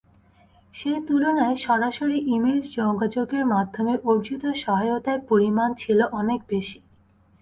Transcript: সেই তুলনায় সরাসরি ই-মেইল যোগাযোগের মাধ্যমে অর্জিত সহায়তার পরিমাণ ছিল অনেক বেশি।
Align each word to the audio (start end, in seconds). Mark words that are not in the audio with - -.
সেই 0.73 0.99
তুলনায় 1.07 1.57
সরাসরি 1.57 2.17
ই-মেইল 2.27 2.59
যোগাযোগের 2.77 3.43
মাধ্যমে 3.45 3.93
অর্জিত 4.03 4.43
সহায়তার 4.63 5.19
পরিমাণ 5.29 5.69
ছিল 5.73 5.99
অনেক 6.11 6.39
বেশি। 6.49 6.79